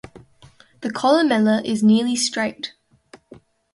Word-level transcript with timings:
The 0.79 0.89
columella 0.89 1.63
is 1.63 1.83
nearly 1.83 2.15
straight. 2.15 2.73